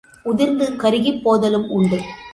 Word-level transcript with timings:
உதிர்ந்து 0.23 0.75
கருகிப் 0.75 1.23
போதலும் 1.23 1.69
உண்டு. 1.69 1.99